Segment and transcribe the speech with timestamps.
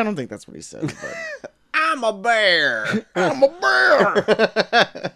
[0.00, 0.92] I don't think that's what he said.
[1.42, 1.52] But
[1.92, 3.04] I'm a bear.
[3.16, 5.12] I'm a bear.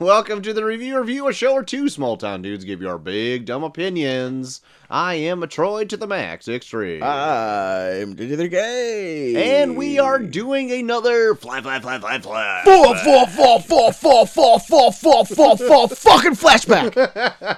[0.00, 2.96] Welcome to the review review, a show or two small town dudes give you our
[2.96, 4.62] big dumb opinions.
[4.88, 7.02] I am a Troy to the max extreme.
[7.02, 12.62] I'm the gay, and we are doing another fly, fly, fly, fly, fly.
[12.64, 17.54] four, four, four, four, four, four, four, four, four, four, fucking flashback.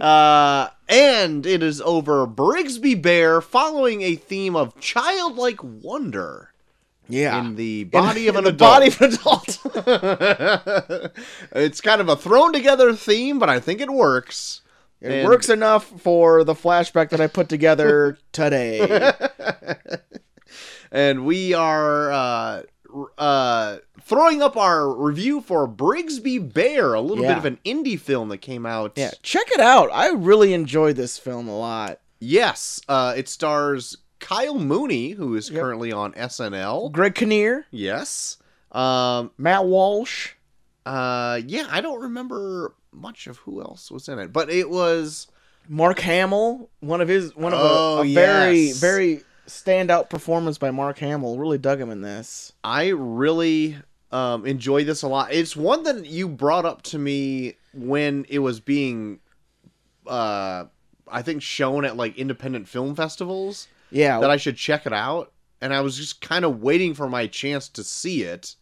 [0.00, 6.51] Uh, and it is over Brigsby Bear following a theme of childlike wonder
[7.12, 8.70] Yeah, in the body of In an the adult.
[8.70, 9.58] body of an adult.
[11.52, 14.62] it's kind of a thrown together theme, but I think it works.
[15.00, 19.12] It And- works enough for the flashback that I put together today.
[20.90, 22.62] and we are uh,
[23.18, 27.30] uh, throwing up our review for Brigsby Bear, a little Yeah.
[27.34, 28.92] bit of an indie film that came out.
[28.96, 29.90] Yeah, check it out.
[29.92, 31.98] I really enjoyed this film a lot.
[32.20, 35.60] Yes, uh, it stars Kyle Mooney, who is Yep.
[35.60, 36.90] currently on SNL.
[36.90, 38.38] Greg Kinnear, Yes.
[38.72, 39.30] Um.
[39.36, 40.30] Matt Walsh.
[40.86, 41.40] Uh.
[41.46, 41.66] Yeah.
[41.70, 45.26] I don't remember much of who else was in it, but it was.
[45.68, 50.70] Mark Hamill, one of his one of Oh, a, a very very standout performance by
[50.72, 51.38] Mark Hamill.
[51.38, 52.52] Really dug him in this.
[52.64, 53.76] I really
[54.10, 55.32] um enjoy this a lot.
[55.32, 59.20] It's one that you brought up to me when it was being,
[60.06, 60.64] uh,
[61.08, 65.32] I think shown at like independent film festivals Yeah, that I should check it out,
[65.60, 68.56] and I was just kind of waiting for my chance to see it,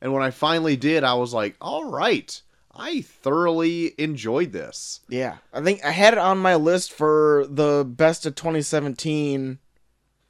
[0.00, 2.40] and when I finally did, I was like, all right.
[2.78, 5.00] I thoroughly enjoyed this.
[5.08, 5.38] yeah.
[5.50, 9.58] I think I had it on my list for the best of 2017,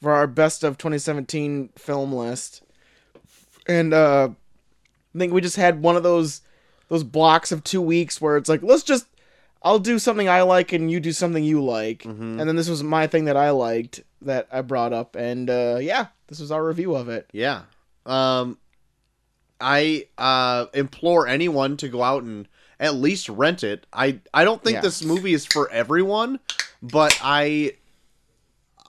[0.01, 2.63] for our best of 2017 film list,
[3.67, 4.29] and uh,
[5.15, 6.43] I think we just had one of those
[6.89, 9.07] those blocks of two weeks where it's like let's just
[9.63, 12.05] I'll do something I like and you do something you like.
[12.05, 12.39] Mhm.
[12.39, 15.79] And then this was my thing that I liked that I brought up and uh
[15.81, 17.29] yeah, this was our review of it.
[17.33, 17.63] Yeah.
[18.05, 18.59] Um
[19.61, 22.47] I uh implore anyone to go out and
[22.79, 23.87] at least rent it.
[23.93, 24.81] I I don't think Yeah.
[24.83, 26.41] this movie is for everyone,
[26.83, 27.73] but I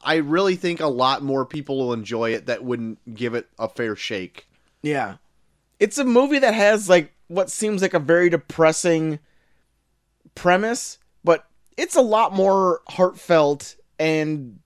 [0.03, 3.67] I really think a lot more people will enjoy it that wouldn't give it a
[3.67, 4.47] fair shake.
[4.81, 5.15] Yeah.
[5.79, 9.19] It's a movie that has like what seems like a very depressing
[10.35, 11.45] premise, but
[11.77, 14.59] it's a lot more heartfelt and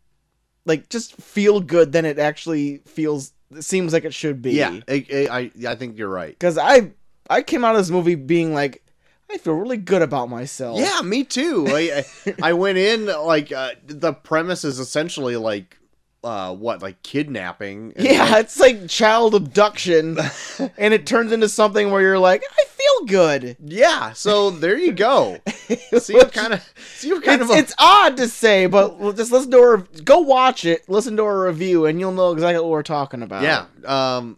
[0.66, 4.54] like just feel good than it actually feels seems like it should be.
[4.54, 6.40] Yeah, I, I I think you're right.
[6.40, 6.92] Cuz I
[7.30, 8.84] I came out of this movie being like
[9.30, 10.80] I feel really good about myself.
[10.80, 11.66] Yeah, me too.
[11.70, 15.78] I I, I went in like uh, the premise is essentially like
[16.24, 17.94] uh what like kidnapping.
[17.98, 20.18] Yeah, like, it's like child abduction
[20.78, 22.66] and it turns into something where you're like I
[23.06, 23.58] feel good.
[23.60, 24.14] yeah.
[24.14, 25.38] So there you go.
[26.00, 29.00] See what kind of see what kind it's, of a, it's odd to say, but
[29.16, 32.62] just listen to our go watch it, listen to our review, and you'll know exactly
[32.62, 33.44] what we're talking about.
[33.44, 33.66] yeah.
[33.86, 34.38] Um.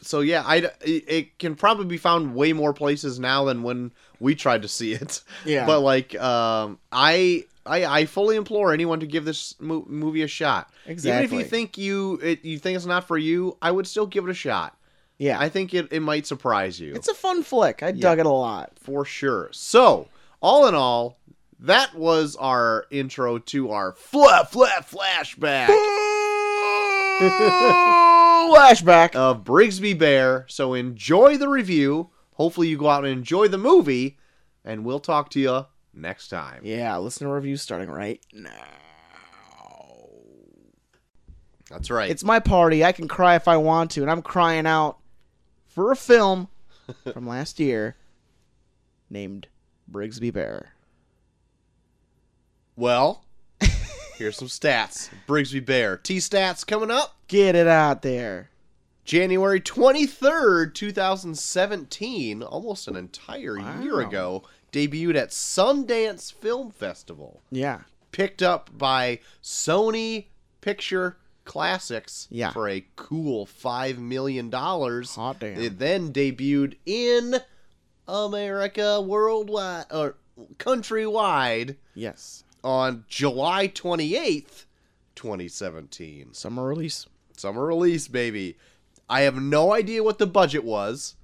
[0.00, 3.92] So yeah, I it, it can probably be found way more places now than when
[4.20, 5.22] we tried to see it.
[5.44, 5.66] yeah.
[5.66, 7.44] But like, um, I.
[7.66, 10.70] I, I fully implore anyone to give this mo- movie a shot.
[10.86, 11.24] Exactly.
[11.24, 14.06] Even if you think you it, you think it's not for you, I would still
[14.06, 14.74] give it a shot.
[15.18, 16.94] Yeah, I think it, it might surprise you.
[16.94, 17.82] it's a fun flick.
[17.82, 18.72] I dug it a lot.
[18.80, 19.48] for sure.
[19.52, 20.08] So,
[20.40, 21.18] all in all,
[21.60, 25.66] that was our intro to our flat flat flashback
[28.48, 29.14] Flashback.
[29.16, 30.46] of Brigsby Bear.
[30.48, 32.10] So enjoy the review.
[32.34, 34.16] Hopefully you go out and enjoy the movie,
[34.64, 36.60] and we'll talk to you next time.
[36.62, 38.50] yeah, listen to review starting right now.
[41.68, 42.10] That's right.
[42.10, 42.84] It's my party.
[42.84, 44.98] I can cry if I want to, and I'm crying out
[45.78, 46.48] for a film
[47.12, 47.94] from last year
[49.08, 49.46] named
[49.88, 50.72] Brigsby Bear.
[52.74, 53.24] well,
[54.16, 55.08] here's some stats.
[55.28, 55.96] Brigsby Bear.
[55.96, 57.14] T stats coming up.
[57.28, 58.50] Get it out there.
[59.04, 64.08] January 23rd, 2017, almost an entire year Wow.
[64.08, 64.42] ago,
[64.72, 67.40] debuted at Sundance Film Festival.
[67.52, 67.82] Yeah.
[68.10, 70.24] Picked up by Sony
[70.60, 72.50] Picture Classics Yeah.
[72.52, 74.52] for a cool $5 million.
[74.52, 75.58] Hot damn.
[75.60, 77.36] It then debuted in
[78.06, 80.16] America worldwide, or
[80.58, 82.44] countrywide, yes.
[82.62, 84.66] on July 28th,
[85.14, 87.06] 2017 Summer release.
[87.36, 88.56] summer release, baby.
[89.08, 91.14] I have no idea what the budget was.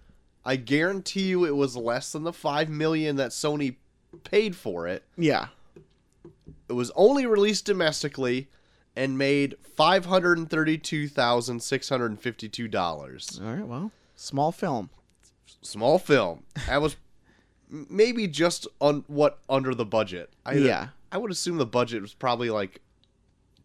[0.44, 3.77] I guarantee you it was less than the five million that Sony
[4.25, 5.05] paid for it.
[5.17, 5.49] Yeah.
[6.69, 8.49] It was only released domestically
[8.96, 13.41] and made five hundred and thirty-two thousand six hundred and fifty-two dollars.
[13.44, 13.67] All right.
[13.67, 14.91] Well, small film.
[15.62, 16.44] Small film.
[16.69, 16.96] That was
[17.69, 20.31] maybe just on what under the budget.
[20.44, 20.88] I, Yeah.
[21.11, 22.81] I would assume the budget was probably like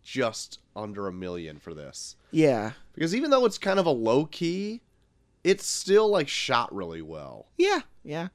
[0.04, 2.72] just under a million for this Yeah.
[2.94, 4.82] because even though it's kind of a low key,
[5.44, 7.48] it's still like shot really well.
[7.58, 7.82] Yeah.
[8.04, 8.30] Yeah.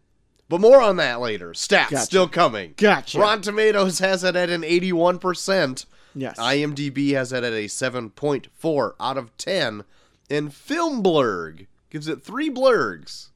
[0.48, 1.50] But more on that later.
[1.52, 1.98] Stats Gotcha.
[2.00, 2.74] still coming.
[2.76, 3.18] Gotcha.
[3.18, 5.86] Rotten Tomatoes has it at an 81%.
[6.14, 6.38] Yes.
[6.38, 9.84] IMDb has it at a 7.4 out of 10.
[10.30, 13.28] And Filmblurg gives it three blurgs.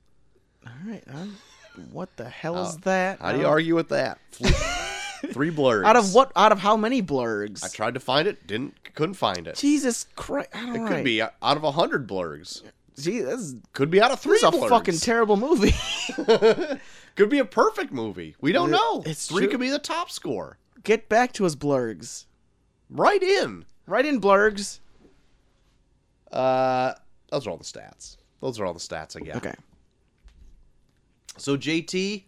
[0.66, 1.02] All right.
[1.12, 1.36] um,
[1.92, 3.20] what the hell is that?
[3.20, 4.18] How do you Uh, argue with that?
[5.32, 5.84] three blurgs.
[5.84, 6.32] Out of what?
[6.36, 7.62] Out of how many blurgs?
[7.64, 9.56] I tried to find it, didn't, couldn't find it.
[9.56, 10.48] Jesus Christ!
[10.54, 10.88] All It right.
[10.96, 12.62] could be out of a hundred blurgs.
[12.98, 14.68] Gee, this Could be out of three this is a blurgs.
[14.70, 15.72] fucking terrible movie.
[17.14, 18.34] could be a perfect movie.
[18.40, 19.02] We don't know.
[19.06, 19.50] it's three true.
[19.52, 20.58] could be the top score.
[20.82, 22.24] Get back to us, blurgs.
[22.90, 23.64] Right in.
[23.86, 24.80] Right in, blurgs.
[26.30, 26.94] Uh,
[27.30, 28.16] those are all the stats.
[28.40, 29.36] Those are all the stats I got.
[29.36, 29.54] Okay.
[31.36, 32.24] So JT,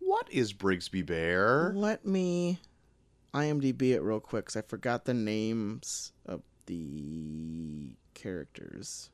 [0.00, 1.72] what is Brigsby Bear?
[1.74, 2.58] Let me
[3.34, 9.10] IMDb it real quick because I forgot the names of the characters.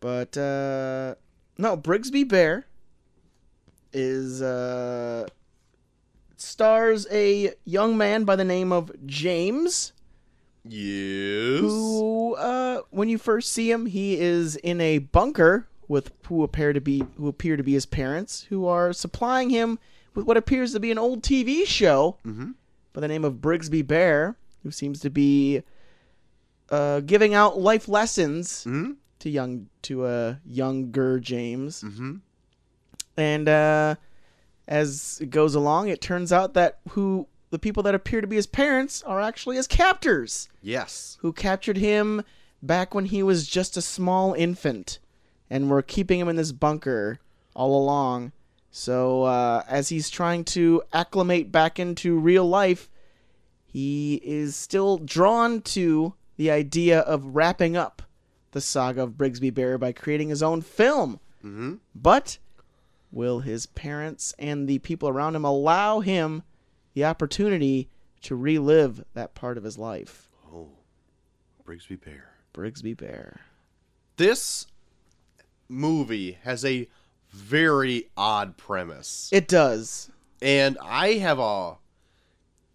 [0.00, 1.16] But uh
[1.58, 2.66] no, Brigsby Bear
[3.92, 5.26] is uh
[6.40, 9.92] stars a young man by the name of James
[10.64, 11.60] Yes.
[11.60, 16.72] who uh when you first see him he is in a bunker with who appear
[16.72, 19.78] to be who appear to be his parents who are supplying him
[20.14, 22.54] with what appears to be an old TV show Mhm.
[22.92, 25.62] by the name of Brigsby Bear who seems to be
[26.70, 28.92] uh giving out life lessons Hmm.
[29.20, 32.16] to young to a younger James Mm-hmm.
[33.16, 33.94] and uh
[34.70, 38.36] as it goes along it turns out that who the people that appear to be
[38.36, 41.18] his parents are actually his captors Yes.
[41.20, 42.22] who captured him
[42.62, 44.98] back when he was just a small infant
[45.50, 47.18] and were keeping him in this bunker
[47.56, 48.30] all along.
[48.70, 52.88] So, uh, as he's trying to acclimate back into real life,
[53.66, 58.02] he is still drawn to the idea of wrapping up
[58.52, 61.18] the saga of Brigsby Bear by creating his own film.
[61.44, 61.74] Mm-hmm.
[61.94, 62.38] But
[63.12, 66.42] will his parents and the people around him allow him
[66.94, 67.88] the opportunity
[68.22, 70.28] to relive that part of his life?
[70.52, 70.68] Oh,
[71.66, 72.30] Brigsby Bear.
[72.54, 73.40] Brigsby Bear.
[74.16, 74.66] This
[75.68, 76.88] movie has a
[77.30, 79.28] very odd premise.
[79.32, 80.10] It does.
[80.42, 81.76] and I have a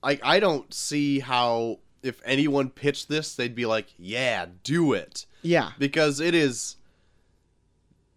[0.02, 5.26] like I don't see how if anyone pitched this they'd be like, "Yeah, do it."
[5.42, 5.72] Yeah.
[5.78, 6.78] Because it is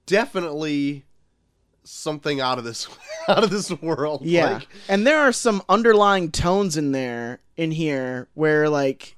[0.06, 1.04] definitely
[1.88, 2.86] something out of this
[3.28, 4.22] out of this world.
[4.24, 4.54] Yeah.
[4.54, 9.16] Like, and there are some underlying tones in there in here where like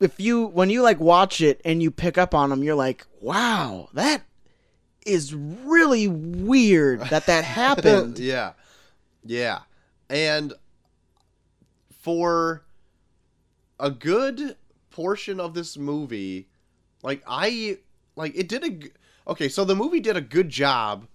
[0.00, 3.06] if you when you like watch it and you pick up on them you're like,
[3.20, 4.22] "Wow, that
[5.04, 8.52] is really weird that that happened." yeah.
[9.24, 9.60] Yeah.
[10.08, 10.54] And
[12.02, 12.62] for
[13.80, 14.56] a good
[14.90, 16.48] portion of this movie,
[17.02, 17.78] like I
[18.14, 21.08] like it did a Okay, so the movie did a good job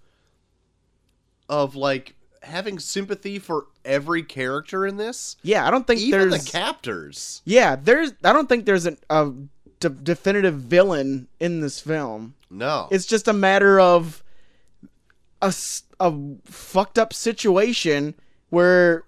[1.52, 6.44] of like having sympathy for every character in this, yeah, I don't think even there's
[6.44, 7.42] the captors.
[7.44, 9.30] Yeah, there's I don't think there's an, a
[9.78, 12.34] de- definitive villain in this film.
[12.50, 12.88] No.
[12.90, 14.24] It's just a matter of
[15.42, 15.52] a
[16.44, 18.14] fucked up situation
[18.48, 19.04] where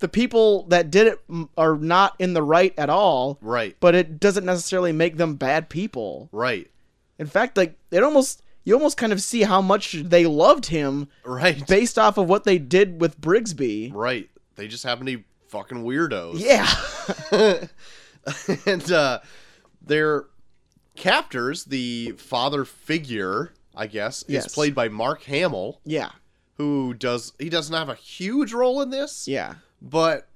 [0.00, 1.20] the people that did it
[1.56, 3.76] are not in the right at all, right.
[3.78, 6.28] but it doesn't necessarily make them bad people.
[6.32, 6.70] Right.
[7.18, 11.08] In fact, like it almost you almost kind of see how much they loved him
[11.24, 11.66] Right.
[11.66, 13.92] based off of what they did with Brigsby.
[13.94, 14.28] right.
[14.56, 16.38] They just happen to be fucking weirdos.
[16.40, 17.68] Yeah.
[18.66, 19.20] and uh,
[19.80, 20.26] their
[20.96, 24.46] captors, the father figure, I guess, Yes.
[24.46, 26.10] is played by Mark Hamill, yeah.
[26.56, 29.54] who does he doesn't have a huge role in this, Yeah.
[29.80, 30.27] but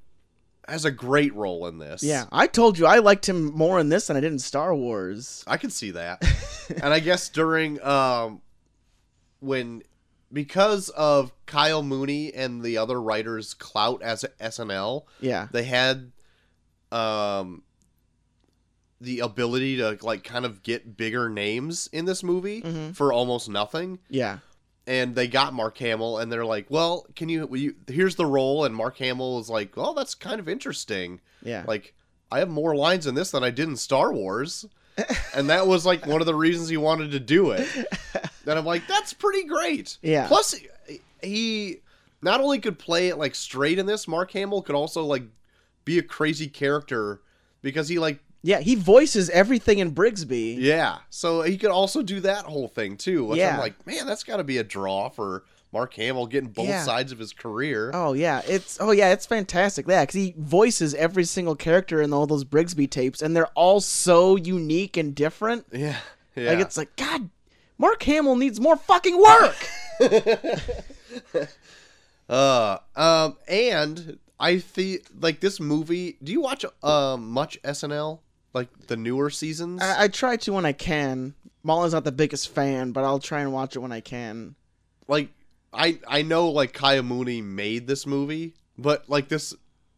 [0.68, 2.02] has a great role in this.
[2.02, 2.26] Yeah.
[2.30, 5.42] I told you I liked him more in this than I did in Star Wars.
[5.46, 6.22] I can see that.
[6.82, 8.40] and I guess during um
[9.40, 9.82] when
[10.32, 15.48] because of Kyle Mooney and the other writers' clout as SNL, Yeah.
[15.52, 16.12] they had
[16.90, 17.62] um
[19.00, 22.94] the ability to like kind of get bigger names in this movie Mhm.
[22.94, 24.38] for almost nothing Yeah.
[24.86, 28.64] And they got Mark Hamill and they're like well can you, you here's the role
[28.64, 31.64] and Mark Hamill was like well that's kind of interesting Yeah.
[31.66, 31.94] like
[32.30, 34.66] I have more lines in this than I did in Star Wars
[35.34, 37.68] and that was like one of the reasons he wanted to do it
[38.46, 40.26] and I'm like that's pretty great Yeah.
[40.28, 40.54] plus
[41.22, 41.78] he
[42.20, 45.24] not only could play it like straight in this Mark Hamill could also like
[45.84, 47.20] be a crazy character
[47.62, 50.56] because he like yeah, he voices everything in Brigsby.
[50.58, 53.54] yeah so he could also do that whole thing too which Yeah.
[53.54, 56.82] I'm like man that's got to be a draw for Mark Hamill getting both Yeah.
[56.82, 57.90] sides of his career.
[57.94, 59.86] Oh yeah, it's oh yeah, it's fantastic.
[59.88, 63.80] Yeah, because he voices every single character in all those Brigsby tapes, and they're all
[63.80, 65.64] so unique and different.
[65.72, 65.96] Yeah,
[66.36, 66.50] yeah.
[66.50, 67.30] Like it's like God,
[67.78, 69.56] Mark Hamill needs more fucking work.
[72.28, 76.16] Uh, um, and I think like this movie.
[76.22, 78.20] Do you watch uh much SNL?
[78.54, 79.82] Like the newer seasons?
[79.82, 81.34] I, I try to when I can.
[81.62, 84.54] Molly's not the biggest fan, but I'll try and watch it when I can.
[85.08, 85.28] like
[85.72, 89.54] I I know like Kyle Mooney made this movie, but like this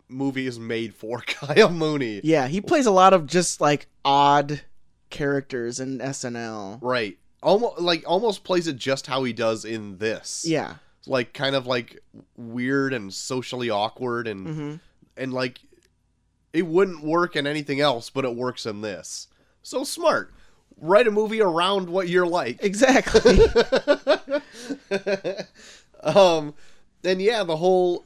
[0.09, 2.21] movie is made for Kyle Mooney.
[2.23, 4.61] Yeah, he plays a lot of just like odd
[5.11, 6.79] characters in SNL.
[6.83, 7.19] Right.
[7.43, 10.45] Almost like almost plays it just how he does in this.
[10.47, 10.77] Yeah.
[11.07, 12.01] Like kind of like
[12.37, 14.75] weird and socially awkward and hmm
[15.17, 15.61] and like
[16.55, 19.27] it wouldn't work in anything else, but it works in this.
[19.63, 20.33] So smart.
[20.81, 22.63] Write a movie around what you're like.
[22.63, 23.41] Exactly.
[26.03, 26.55] um
[27.05, 28.05] and yeah, the whole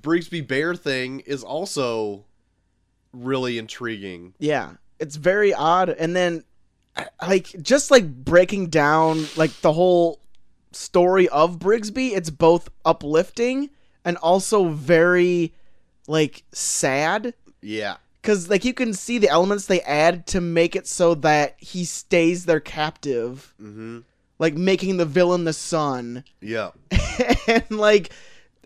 [0.00, 2.24] Brigsby Bear thing is also
[3.12, 4.34] really intriguing.
[4.38, 5.90] Yeah, it's very odd.
[5.90, 6.44] And then,
[7.22, 10.20] like, just like breaking down like the whole
[10.72, 13.70] story of Brigsby, it's both uplifting
[14.04, 15.54] and also very
[16.08, 17.96] like sad Yeah.
[18.22, 21.84] because like you can see the elements they add to make it so that he
[21.84, 24.04] stays their captive, Mhm.
[24.38, 26.70] like making the villain the son, Yeah.
[27.46, 28.10] and like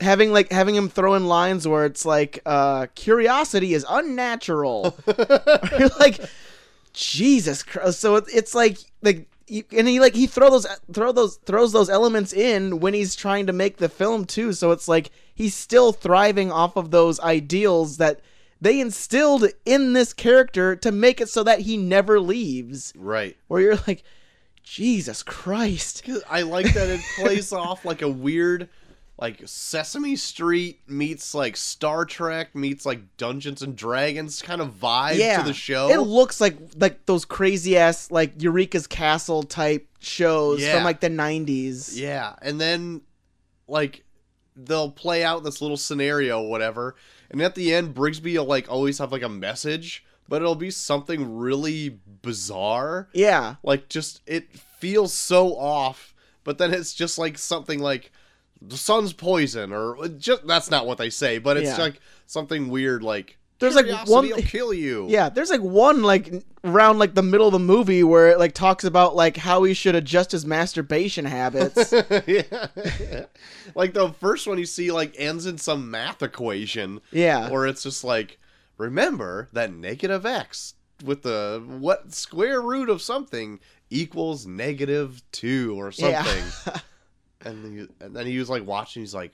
[0.01, 4.97] having like having him throw in lines where it's like uh curiosity is unnatural
[5.79, 6.19] you're like
[6.93, 9.29] jesus christ so it, it's like like
[9.77, 13.47] and he like he throw those throw those throws those elements in when he's trying
[13.47, 17.99] to make the film too so it's like he's still thriving off of those ideals
[17.99, 18.21] that
[18.65, 23.37] they instilled in this character to make it so that he never leaves Right.
[23.47, 24.03] where you're like
[24.63, 26.09] jesus Christ.
[26.29, 28.69] I like that it plays off like a weird
[29.19, 35.17] like Sesame Street meets like Star Trek meets like Dungeons and Dragons kind of vibe
[35.19, 35.89] yeah, to the show.
[35.91, 40.75] It looks like like those crazy ass like Eureka's Castle type shows Yeah.
[40.75, 41.99] from like the nineties.
[41.99, 43.03] Yeah, and then
[43.69, 44.03] like
[44.57, 46.95] they'll play out this little scenario, whatever,
[47.31, 50.71] and at the end, Brigsby will like always have like a message, but it'll be
[50.71, 53.09] something really bizarre.
[53.13, 58.13] Yeah, Like just it feels so off, but then it's just like something like
[58.63, 61.85] the sun's poison, or uh, just that's not what they say, but it's Yeah.
[61.85, 63.39] like something weird like.
[63.65, 65.07] There's, like, "Curiosity one- will kill you.
[65.11, 65.29] yeah.
[65.29, 68.85] There's like one like around like the middle of the movie where it like talks
[68.85, 71.93] about like how he should adjust his masturbation habits.
[72.27, 73.27] yeah.
[73.75, 77.83] like the first one you see like ends in some math equation yeah, or it's
[77.83, 78.39] just like
[78.79, 85.93] remember that negative x with the what square root of something equals negative 2 or
[85.93, 86.79] something yeah.
[87.45, 89.33] and, he, and then he was like watching he's like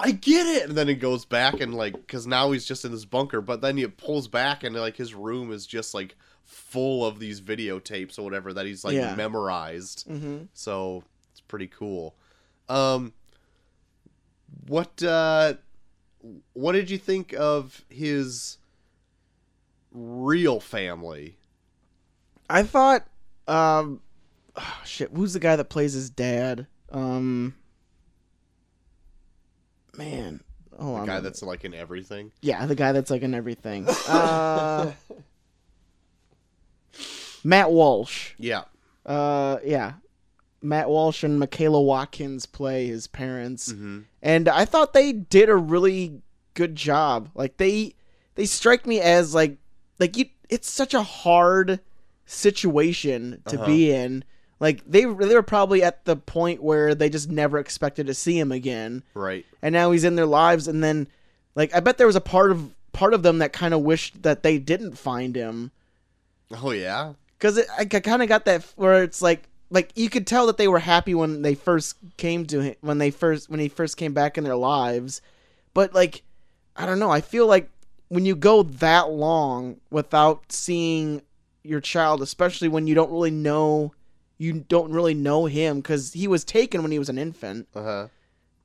[0.00, 2.92] I get it, and then he goes back and like, because now he's just in
[2.92, 3.40] this bunker.
[3.40, 6.14] But then he pulls back and like his room is just like
[6.44, 9.14] full of these videotapes or whatever that he's like Yeah.
[9.16, 10.06] memorized.
[10.06, 11.02] hmm So
[11.32, 12.14] it's pretty cool.
[12.68, 13.12] Um,
[14.68, 15.54] what uh,
[16.52, 18.58] what did you think of his
[19.92, 21.36] real family?
[22.50, 23.06] I thought,
[23.46, 24.00] um,
[24.56, 25.10] oh, shit.
[25.12, 26.66] Who's the guy that plays his dad?
[26.90, 27.54] Um,
[29.98, 30.40] man,
[30.78, 32.32] hold The guy that's like in everything.
[32.40, 33.86] Yeah, the guy that's like in everything.
[34.06, 34.92] Uh,
[37.44, 38.32] Matt Walsh.
[38.38, 38.64] Yeah,
[39.06, 39.94] Uh, yeah,
[40.62, 45.54] Matt Walsh and Michaela Watkins play his parents, hmm and I thought they did a
[45.56, 46.20] really
[46.54, 47.30] good job.
[47.34, 47.94] Like they
[48.34, 49.58] they strike me as like
[50.00, 50.26] like you.
[50.48, 51.80] It's such a hard
[52.26, 53.66] situation to Uh-huh.
[53.66, 54.24] be in.
[54.60, 58.38] Like they they were probably at the point where they just never expected to see
[58.38, 59.02] him again.
[59.14, 59.46] Right.
[59.62, 61.08] and now he's in their lives and then
[61.54, 64.22] like i bet there was a part of part of them that kind of wished
[64.22, 65.70] that they didn't find him.
[66.62, 70.26] Oh yeah, because i I kind of got that where it's like like you could
[70.26, 73.60] tell that they were happy when they first came to him when they first when
[73.60, 75.20] he first came back in their lives.
[75.74, 76.22] But like
[76.74, 77.68] i don't know i feel like
[78.08, 81.22] when you go that long without seeing
[81.62, 83.92] your child especially when you don't really know
[84.38, 87.82] you don't really know him because he was taken when he was an infant uh
[87.82, 88.08] huh.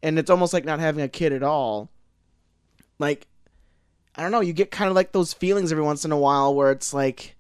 [0.04, 1.90] and it's almost like not having a kid at all.
[3.00, 3.28] Like,
[4.16, 6.54] I don't know, you get kind of like those feelings every once in a while
[6.54, 7.36] where it's like,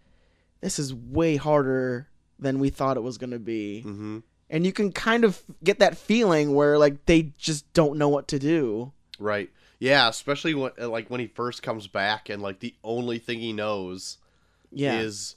[0.61, 2.07] this is way harder
[2.39, 3.81] than we thought it was going to be.
[3.81, 8.09] hmm And you can kind of get that feeling where like they just don't know
[8.09, 8.91] what to do.
[9.19, 9.49] Right.
[9.79, 13.53] Yeah, especially when like when he first comes back and like the only thing he
[13.53, 14.17] knows
[14.71, 14.99] Yeah.
[15.01, 15.35] is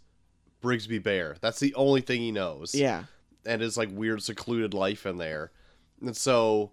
[0.67, 1.37] Brigsby Bear.
[1.41, 2.75] That's the only thing he knows.
[2.75, 3.05] yeah.
[3.45, 5.53] And his like weird secluded life in there.
[6.03, 6.73] And so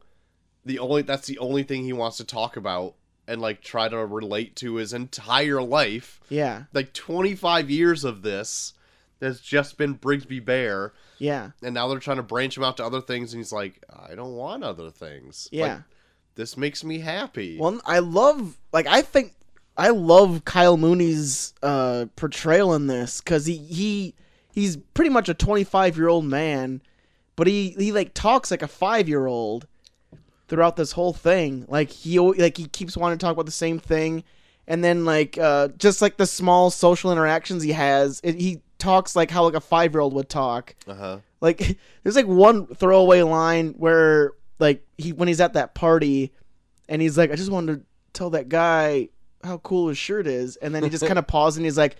[0.65, 2.95] the only that's the only thing he wants to talk about
[3.27, 6.19] and like try to relate to his entire life.
[6.29, 6.63] Yeah.
[6.73, 8.73] Like 25 years of this
[9.21, 11.51] has just been Brigsby Bear, Yeah.
[11.61, 14.15] and now they're trying to branch him out to other things, and he's like, I
[14.15, 15.47] don't want other things.
[15.53, 15.81] Like, Yeah.
[16.35, 17.57] this makes me happy.
[17.57, 19.33] Well, I love like I think
[19.77, 24.13] I love Kyle Mooney's uh, portrayal in this because he he
[24.53, 26.81] he's pretty much a 25 year old man,
[27.35, 29.67] but he he like talks like a five year old
[30.47, 31.65] throughout this whole thing.
[31.67, 34.23] Like he like he keeps wanting to talk about the same thing,
[34.67, 39.15] and then like uh, just like the small social interactions he has, it, he talks
[39.15, 40.75] like how like a five year old would talk.
[40.87, 41.17] Uh huh.
[41.41, 46.31] Like there's like one throwaway line where like he when he's at that party
[46.87, 49.09] and he's like, I just wanted to tell that guy
[49.43, 51.97] how cool his shirt is, and then he just kind of pauses and he's like,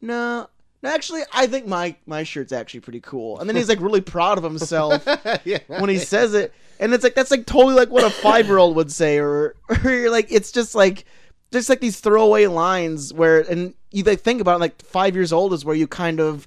[0.00, 0.48] No,
[0.82, 3.38] no, actually, I think my my shirt's actually pretty cool.
[3.38, 5.06] And then he's like really proud of himself
[5.44, 5.58] yeah.
[5.66, 8.58] when he says it, and it's like that's like totally like what a five year
[8.58, 11.04] old would say, or or you're like it's just like
[11.52, 15.32] just like these throwaway lines where and you like think about it, like five years
[15.32, 16.46] old is where you kind of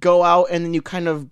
[0.00, 1.28] go out and then you kind of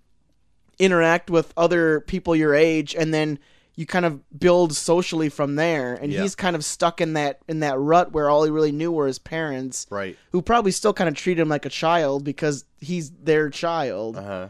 [0.78, 3.38] interact with other people your age and then
[3.78, 6.22] you kind of build socially from there and Yeah.
[6.22, 9.06] he's kind of stuck in that in that rut where all he really knew were
[9.06, 10.16] his parents Right.
[10.32, 14.22] who probably still kind of treat him like a child because he's their child Uh
[14.22, 14.48] huh.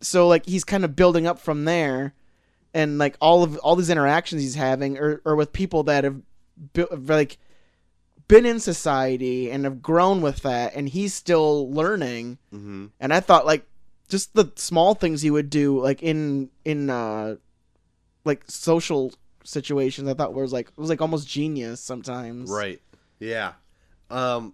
[0.00, 2.12] so like he's kind of building up from there
[2.74, 6.20] and like all of all these interactions he's having are, are with people that have
[6.74, 7.38] bu- like
[8.28, 12.86] been in society and have grown with that and he's still learning Mm-hmm.
[12.98, 13.64] and i thought like
[14.08, 17.36] just the small things he would do like in in uh
[18.26, 19.12] like social
[19.44, 22.80] situations i thought was like it was like almost genius sometimes Right.
[23.18, 23.52] Yeah.
[24.10, 24.52] Um,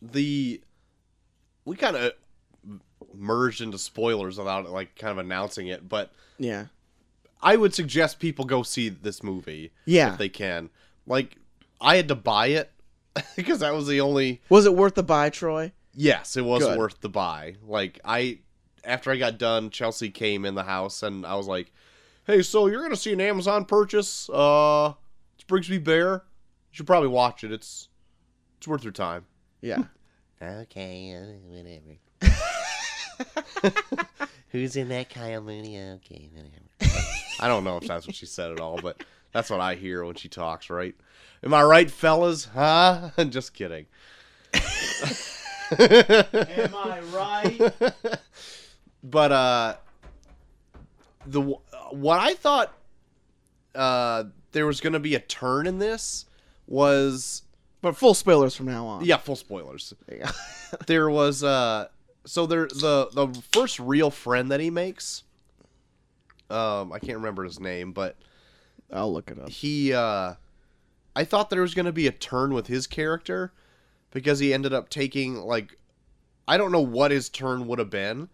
[0.00, 0.60] the
[1.64, 2.12] we kind of
[3.14, 6.66] merged into spoilers without like kind of announcing it, but yeah
[7.42, 10.70] I would suggest people go see this movie yeah if they can.
[11.06, 11.36] Like,
[11.80, 12.70] I had to buy it
[13.36, 14.40] because that was the only.
[14.48, 16.78] was it worth the buy troy Yes, it was Good.
[16.78, 17.56] worth the buy.
[17.66, 18.38] Like, I
[18.84, 21.72] after I got done, Chelsea came in the house and I was like,
[22.26, 24.28] "Hey, so you're gonna see an Amazon purchase?
[24.30, 24.94] Uh,
[25.34, 26.12] it's Brigsby Bear.
[26.12, 27.52] You should probably watch it.
[27.52, 27.88] It's
[28.58, 29.26] it's worth your time."
[29.62, 29.84] yeah
[30.42, 31.96] Okay, uh, whatever.
[34.50, 35.80] Who's in that Kyle Mooney?
[35.80, 36.98] Okay, whatever.
[37.40, 40.04] I don't know if that's what she said at all, but that's what I hear
[40.04, 40.94] when she talks, right?
[41.42, 42.46] Am I right, fellas?
[42.46, 43.10] Huh?
[43.30, 43.86] Just kidding.
[45.78, 47.72] am i right
[49.02, 49.74] but uh
[51.26, 51.56] the
[51.90, 52.72] what I thought
[53.74, 56.24] uh there was going to be a turn in this
[56.66, 57.42] was
[57.82, 59.04] but full spoilers from now on.
[59.04, 59.92] Yeah, full spoilers.
[60.10, 60.30] yeah
[60.86, 61.88] There was uh
[62.24, 65.22] so there the the first real friend that he makes
[66.50, 68.16] um I can't remember his name, but
[68.92, 69.48] i'll look it up.
[69.50, 70.34] he uh
[71.14, 73.52] I thought there was going to be a turn with his character
[74.12, 75.76] because he ended up taking like
[76.48, 78.28] I don't know what his turn would have been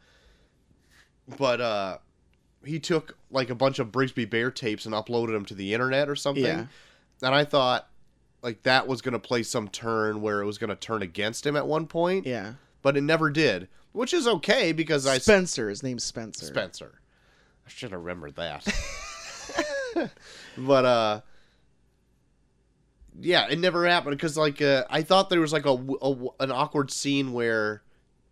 [1.39, 1.99] but uh
[2.65, 6.09] he took like a bunch of Brigsby Bear tapes and uploaded them to the internet
[6.09, 6.67] or something Yeah.
[7.23, 7.89] and I thought
[8.43, 11.47] like that was going to play some turn where it was going to turn against
[11.47, 15.69] him at one point yeah but it never did which is okay because I Spencer.
[15.69, 16.47] His name's Spencer.
[16.47, 17.01] Spencer.
[17.67, 18.67] I should have remembered that.
[20.57, 21.21] but uh
[23.21, 26.51] yeah, it never happened because like uh, I thought there was like a, a an
[26.51, 27.83] awkward scene where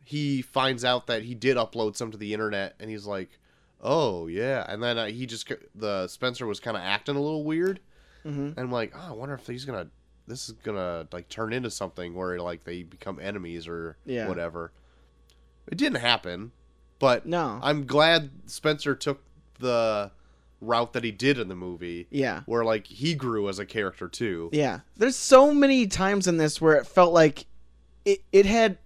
[0.04, 3.38] he finds out that he did upload some to the internet and he's like,
[3.82, 7.44] "Oh, yeah." And then uh, he just the Spencer was kind of acting a little
[7.44, 7.80] weird.
[8.22, 9.90] hmm And I'm like, "Oh, I wonder if he's going to
[10.26, 14.28] this is going to like turn into something where like they become enemies or Yeah.
[14.28, 14.72] whatever."
[15.70, 16.52] It didn't happen,
[16.98, 17.58] but No.
[17.62, 19.22] I'm glad Spencer took
[19.58, 20.10] the
[20.60, 22.42] route that he did in the movie, yeah.
[22.46, 24.50] where like he grew as a character too.
[24.52, 24.80] Yeah.
[24.96, 27.46] There's so many times in this where it felt like
[28.04, 28.78] it, it had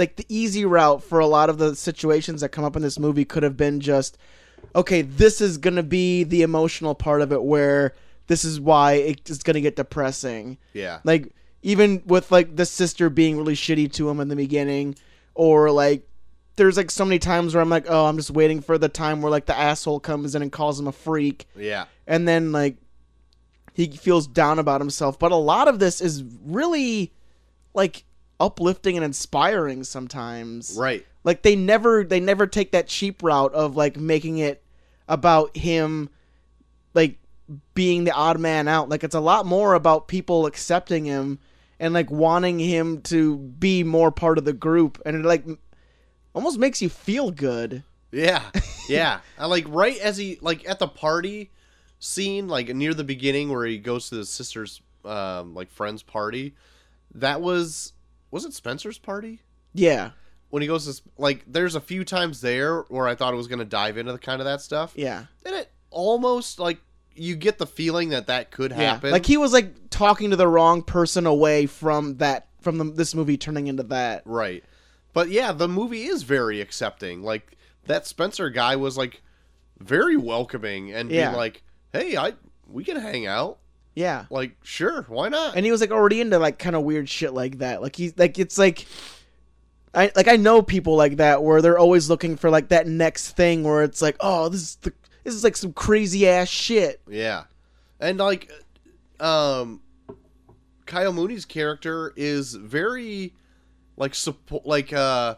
[0.00, 2.98] like the easy route for a lot of the situations that come up in this
[2.98, 4.18] movie could have been just
[4.74, 7.94] okay, this is going to be the emotional part of it where
[8.26, 10.58] this is why it's going to get depressing.
[10.72, 11.32] Yeah, Like
[11.62, 14.96] even with like the sister being really shitty to him in the beginning
[15.34, 16.06] or like
[16.56, 19.22] there's like so many times where I'm like, "Oh, I'm just waiting for the time
[19.22, 22.76] where like the asshole comes in and calls him a freak." yeah, and then like
[23.72, 27.12] he feels down about himself but a lot of this is really
[27.72, 28.04] like
[28.40, 31.06] uplifting and inspiring sometimes right.
[31.22, 34.62] like they never they never take that cheap route of like making it
[35.08, 36.08] about him
[36.94, 37.18] like
[37.74, 41.38] being the odd man out like it's a lot more about people accepting him
[41.78, 45.44] and like wanting him to be more part of the group and it like
[46.32, 48.42] almost makes you feel good Yeah,
[48.88, 49.20] yeah.
[49.38, 51.50] I like right as he like at the party
[51.98, 56.54] scene, like near the beginning where he goes to his sister's um, like friend's party.
[57.14, 57.92] That was
[58.30, 59.40] was it Spencer's party?
[59.72, 60.10] Yeah,
[60.50, 63.46] When he goes to like, there's a few times there where I thought it was
[63.46, 66.78] gonna dive into the kind of that stuff, yeah, and it almost like
[67.14, 69.08] you get the feeling that that could happen.
[69.08, 69.12] yeah.
[69.12, 73.14] Like he was like talking to the wrong person away from that from the, this
[73.14, 74.22] movie turning into that.
[74.24, 74.64] Right.
[75.12, 77.22] But yeah, the movie is very accepting.
[77.22, 79.22] Like that Spencer guy was like
[79.78, 81.28] very welcoming and Yeah.
[81.30, 81.62] being like,
[81.92, 82.34] "Hey, I
[82.68, 83.58] we can hang out."
[83.94, 84.26] Yeah.
[84.30, 85.56] Like, sure, why not?
[85.56, 87.82] and he was like already into like kind of weird shit like that.
[87.82, 88.86] Like he's like it's like
[89.94, 93.32] I like I know people like that where they're always looking for like that next
[93.36, 94.92] thing where it's like, oh, this is the
[95.24, 97.00] this is like some crazy ass shit.
[97.08, 97.44] yeah.
[97.98, 98.50] And like
[99.18, 99.82] um
[100.86, 103.34] Kyle Mooney's character is very
[103.96, 105.34] like support like uh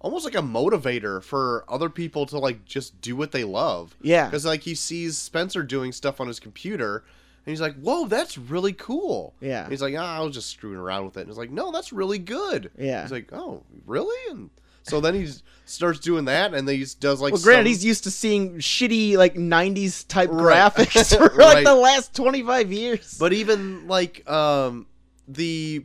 [0.00, 3.96] almost like a motivator for other people to like just do what they love.
[4.02, 4.26] Yeah.
[4.26, 7.04] Because like he sees Spencer doing stuff on his computer,
[7.46, 9.62] and he's like, "Whoa, that's really cool." Yeah.
[9.62, 11.70] And he's like, "Ah, I was just screwing around with it." And he's like, "No,
[11.72, 13.02] that's really good." Yeah.
[13.02, 14.50] He's like, "Oh, really?" And
[14.82, 15.28] so then he
[15.64, 17.32] starts doing that, and then he does like.
[17.32, 20.72] Well, granted, some- he's used to seeing shitty like like type Right.
[20.72, 21.54] graphics for Right.
[21.54, 23.16] like the last twenty five years.
[23.18, 24.86] But even like um
[25.28, 25.84] the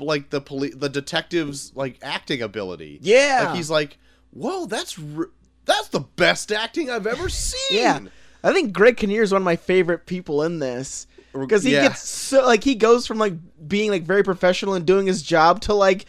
[0.00, 2.98] like the police the detective's like acting ability.
[3.02, 3.98] yeah, Like he's like,
[4.32, 5.30] "Whoa, that's r-
[5.64, 8.00] that's the best acting I've ever seen." yeah.
[8.44, 11.88] I think Greg Kinnear is one of my favorite people in this because he Yeah.
[11.88, 13.34] gets so like he goes from like
[13.68, 16.06] being like very professional and doing his job to like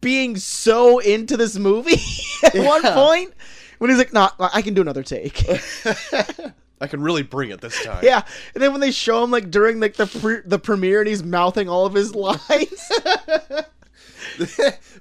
[0.00, 2.00] being so into this movie
[2.44, 3.32] at one point
[3.78, 5.44] when he's like, "Nah, I can do another take."
[6.80, 8.00] I can really bring it this time.
[8.04, 8.22] yeah,
[8.54, 11.22] and then when they show him like during like the pre- the premiere and he's
[11.24, 12.90] mouthing all of his lines.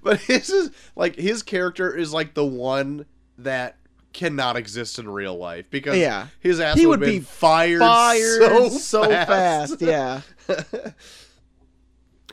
[0.04, 3.06] but his is like his character is like the one
[3.40, 3.76] that
[4.16, 6.28] cannot exist in real life because Yeah.
[6.40, 9.80] his ass He would would be fired, Fired so, so, fast.
[9.80, 9.82] fast.
[9.82, 10.22] Yeah.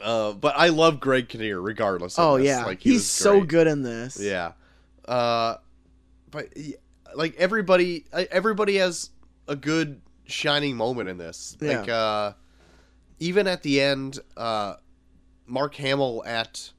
[0.00, 2.18] Uh, but I love Greg Kinnear regardless.
[2.18, 2.46] Of Oh this.
[2.46, 4.18] yeah, like, he he's so good in this.
[4.20, 4.52] Yeah,
[5.06, 5.56] uh,
[6.30, 6.48] but
[7.14, 9.10] like everybody, everybody has
[9.46, 11.56] a good shining moment in this.
[11.60, 11.78] Yeah.
[11.78, 12.32] Like uh,
[13.20, 14.74] even at the end, uh,
[15.46, 16.72] Mark Hamill at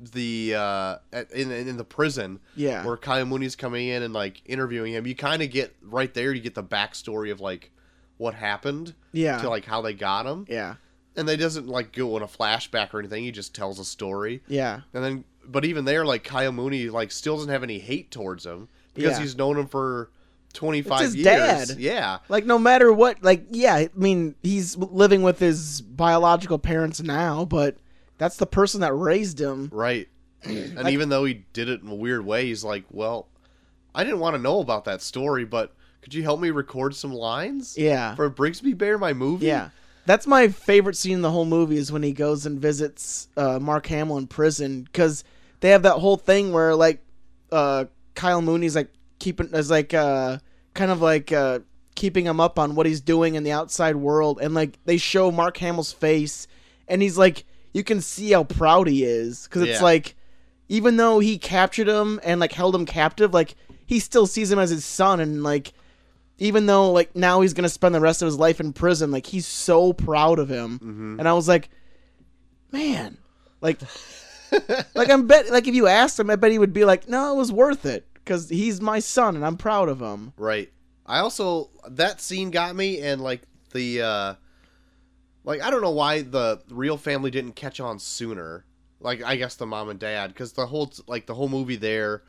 [0.00, 0.96] the uh,
[1.34, 2.84] in in the prison Yeah.
[2.84, 5.06] where Kyle Mooney's coming in and like interviewing him.
[5.06, 6.32] You kind of get right there.
[6.32, 7.70] You get the backstory of like
[8.16, 9.38] what happened Yeah.
[9.42, 10.76] to like how they got him, yeah.
[11.16, 13.24] and they doesn't like go in a flashback or anything.
[13.24, 14.42] He just tells a story.
[14.48, 14.80] Yeah.
[14.94, 18.44] And then, but even there, like Kyle Mooney, like still doesn't have any hate towards
[18.46, 19.20] him because Yeah.
[19.22, 20.10] he's known him for
[20.52, 21.68] 25 It's his years.
[21.68, 21.78] dad.
[21.78, 27.00] Yeah, Like no matter what, like yeah, I mean he's living with his biological parents
[27.00, 27.76] now, but
[28.20, 29.68] that's the person that raised him.
[29.72, 30.06] right.
[30.44, 33.26] and even though he did it in a weird way, he's like, "Well,
[33.94, 37.12] I didn't want to know about that story, but could you help me record some
[37.12, 38.14] lines Yeah.
[38.14, 39.68] for Brigsby Bear, my movie?" Yeah.
[40.06, 43.58] That's my favorite scene in the whole movie is when he goes and visits uh,
[43.58, 45.24] Mark Hamill in prison because
[45.60, 47.02] they have that whole thing where like
[47.52, 50.38] uh, Kyle Mooney's like keeping is like uh,
[50.72, 51.58] kind of like uh,
[51.96, 55.30] keeping him up on what he's doing in the outside world and like they show
[55.30, 56.46] Mark Hamill's face
[56.88, 59.84] and he's like you can see how proud he is because it's Yeah.
[59.84, 60.14] like
[60.68, 63.54] even though he captured him and like held him captive like
[63.86, 65.72] he still sees him as his son and like
[66.38, 69.26] even though like now he's gonna spend the rest of his life in prison, like
[69.26, 70.78] he's so proud of him.
[70.78, 71.16] Mm-hmm.
[71.18, 71.68] And I was like,
[72.72, 73.18] man,
[73.60, 73.78] like,
[74.94, 77.32] like I'm bet like if you asked him, I bet he would be like, no,
[77.34, 80.32] it was worth it because he's my son and I'm proud of him.
[80.36, 80.72] Right.
[81.06, 84.34] I also that scene got me and like the uh
[85.50, 88.64] like I don't know why the real family didn't catch on sooner.
[89.00, 92.22] Like I guess the mom and dad cuz the whole like the whole movie there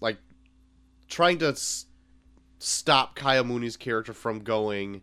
[0.00, 0.18] like
[1.08, 1.86] trying to s-
[2.58, 5.02] stop Kyle Mooney's character from going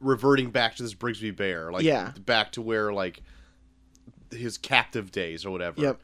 [0.00, 2.12] reverting back to this Brigsby Bear like Yeah.
[2.24, 3.22] back to where like
[4.30, 6.00] his captive days or whatever Yep.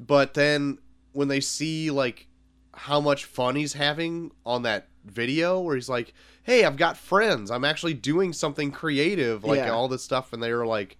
[0.00, 0.78] but then
[1.12, 2.26] when they see like
[2.74, 7.50] how much fun he's having on that video where he's like hey i've got friends
[7.50, 9.70] i'm actually doing something creative like Yeah.
[9.70, 10.96] all this stuff and they were like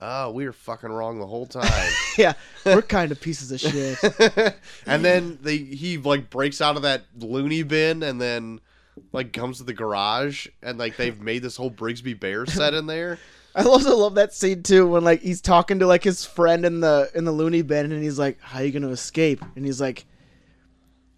[0.00, 2.32] oh we were fucking wrong the whole time Yeah,
[2.64, 3.98] we're kind of pieces of shit.
[4.86, 8.60] and then they he like breaks out of that loony bin and then
[9.12, 12.86] like comes to the garage and like they've made this whole brigsby bear set in
[12.86, 13.18] there
[13.54, 16.80] I also love that scene too when like he's talking to like his friend in
[16.80, 19.80] the in the loony bin and he's like, "How are you gonna escape?" And he's
[19.80, 20.04] like,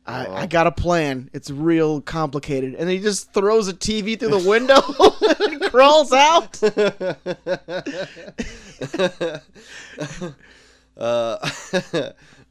[0.08, 0.32] I, Oh.
[0.34, 1.28] I got a plan.
[1.34, 2.74] It's real complicated.
[2.74, 4.80] And he just throws a TV through the window
[5.44, 6.58] and crawls out.
[10.96, 11.50] uh,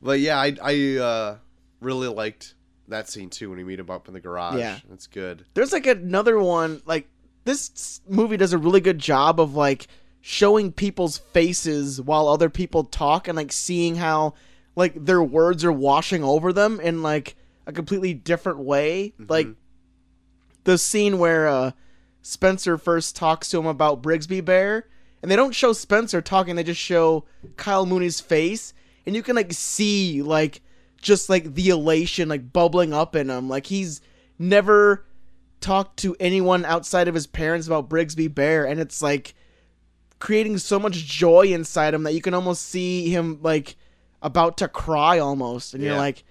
[0.02, 1.38] but yeah, I I uh,
[1.82, 2.54] really liked
[2.89, 4.60] that scene too when we meet him up in the garage.
[4.60, 4.80] Yeah.
[4.89, 5.46] that's good.
[5.54, 7.08] There's like another one like
[7.43, 9.88] this movie does a really good job of like
[10.22, 14.34] showing people's faces while other people talk and like seeing how
[14.76, 17.36] like their words are washing over them and like
[17.68, 19.14] a completely different way.
[19.20, 19.48] Like
[20.64, 21.72] the scene where uh
[22.24, 24.88] Spencer first talks to him about Brigsby Bear
[25.22, 27.26] and they don't show Spencer talking, they just show
[27.58, 28.74] Kyle Mooney's face
[29.06, 30.62] and you can like see like
[31.00, 33.48] just like the elation like bubbling up in him.
[33.48, 34.02] Like he's
[34.40, 35.06] never
[35.60, 39.34] talked to anyone outside of his parents about Brigsby Bear and it's like
[40.20, 43.76] creating so much joy inside him that you can almost see him like
[44.22, 46.24] about to cry almost and you're like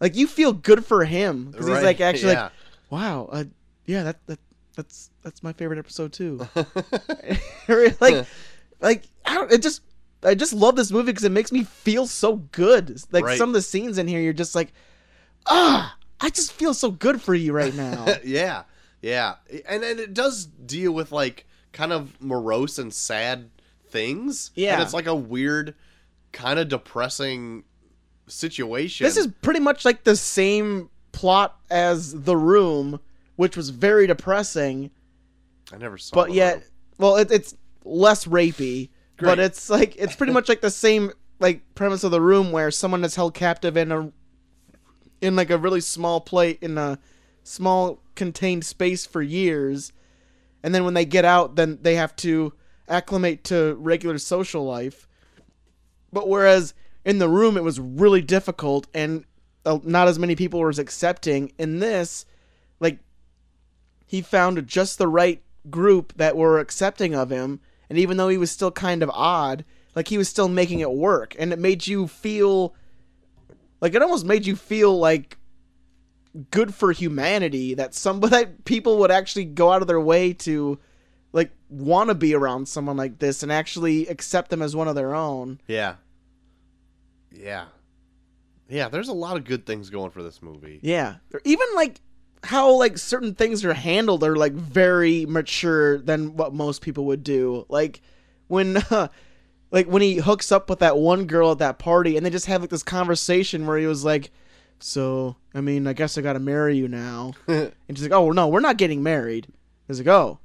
[0.00, 2.42] like you feel good for him because he's like actually yeah.
[2.44, 2.52] like
[2.90, 3.44] wow uh,
[3.86, 4.38] yeah that, that
[4.76, 6.46] that's that's my favorite episode too
[8.00, 8.26] like
[8.80, 9.82] like I don't, it just
[10.22, 13.00] I just love this movie because it makes me feel so good.
[13.12, 13.38] Like Right.
[13.38, 14.72] some of the scenes in here, you're just like,
[15.46, 18.06] ah, I just feel so good for you right now.
[18.24, 18.64] yeah,
[19.00, 19.36] yeah,
[19.68, 23.50] and and it does deal with like kind of morose and sad
[23.88, 24.50] things.
[24.54, 24.74] Yeah.
[24.74, 25.74] and it's like a weird,
[26.32, 27.64] kind of depressing
[28.28, 29.04] situation.
[29.04, 33.00] this is pretty much like the same plot as The Room,
[33.36, 34.90] which was very depressing,
[35.72, 36.14] I never saw.
[36.14, 36.64] but yet, Room.
[36.98, 41.62] well, it, it's less rapey, but it's like it's pretty much like the same like
[41.74, 44.12] premise of The Room, where someone is held captive in a
[45.20, 46.98] in like a really small plate in a
[47.42, 49.92] small contained space for years,
[50.62, 52.52] and then when they get out, then they have to
[52.88, 55.08] acclimate to regular social life.
[56.12, 59.24] But whereas in the room it was really difficult and
[59.68, 62.24] uh, not as many people were accepting, in this,
[62.80, 62.98] like
[64.06, 68.38] he found just the right group that were accepting of him, and even though he
[68.38, 71.86] was still kind of odd, like he was still making it work, and it made
[71.86, 72.74] you feel
[73.80, 75.36] like it almost made you feel like
[76.50, 80.78] good for humanity that some that people would actually go out of their way to
[81.32, 84.94] like want to be around someone like this and actually accept them as one of
[84.94, 85.60] their own.
[85.66, 85.96] yeah,
[87.38, 87.66] yeah,
[88.68, 88.88] yeah.
[88.88, 90.80] There's a lot of good things going for this movie.
[90.82, 91.16] Yeah.
[91.44, 92.00] Even like
[92.44, 97.24] how like certain things are handled are like very mature than what most people would
[97.24, 97.66] do.
[97.68, 98.00] Like
[98.46, 99.08] when uh,
[99.70, 102.46] like when he hooks up with that one girl at that party and they just
[102.46, 104.30] have like this conversation where he was like
[104.78, 107.32] so I mean I guess I got to marry you now.
[107.48, 109.48] and she's like, "Oh, no, we're not getting married."
[109.86, 110.38] He's like, "Oh.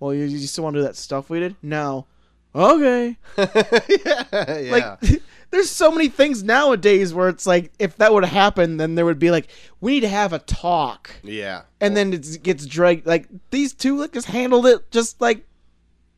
[0.00, 2.06] Well, you, you still want to do that stuff we did?" No.
[2.54, 3.16] Okay.
[3.36, 4.98] yeah, yeah.
[5.00, 9.04] Like, there's so many things nowadays where it's like, if that would happen, then there
[9.04, 9.48] would be like,
[9.80, 13.06] we need to have a talk, yeah, and then it gets dragged.
[13.06, 15.44] Like these two, like, just handled it, just like,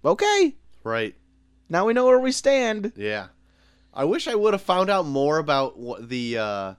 [0.04, 1.14] okay, right.
[1.68, 2.92] now we know where we stand.
[2.96, 3.28] Yeah.
[3.94, 6.74] I wish I would have found out more about what the uh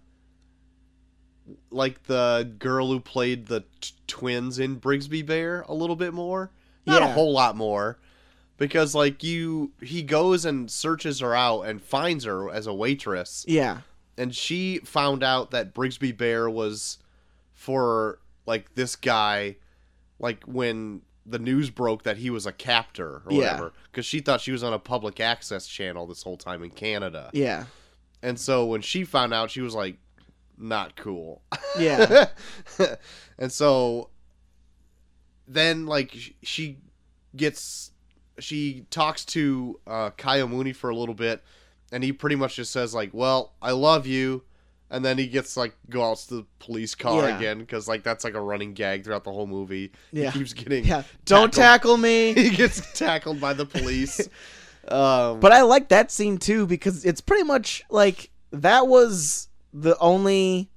[1.71, 6.51] like the girl who played the t- twins in Brigsby Bear a little bit more.
[6.85, 7.97] Not a whole lot more.
[8.57, 13.45] Because like you he goes and searches her out and finds her as a waitress
[13.47, 13.81] Yeah,
[14.17, 16.97] and she found out that Brigsby Bear was
[17.53, 19.57] for like this guy
[20.19, 23.37] like when the news broke that he was a captor or Yeah.
[23.37, 26.69] whatever because she thought she was on a public access channel this whole time in
[26.71, 27.29] Canada.
[27.33, 27.65] yeah,
[28.23, 29.97] And so when she found out she was like
[30.57, 31.41] not cool.
[31.79, 32.27] yeah,
[33.37, 34.09] and so
[35.47, 36.77] then like she
[37.35, 37.91] gets
[38.39, 41.43] she talks to uh Kyle Mooney for a little bit
[41.91, 44.43] and he pretty much just says like, "Well, I love you."
[44.89, 47.37] And then he gets like go out to the police car Yeah.
[47.37, 49.91] again cuz like that's like a running gag throughout the whole movie.
[50.11, 50.31] Yeah.
[50.31, 51.03] He keeps getting yeah.
[51.25, 52.33] Don't tackle me.
[52.41, 54.19] he gets tackled by the police.
[54.87, 59.97] um But I like that scene too because it's pretty much like that was the
[59.99, 60.69] only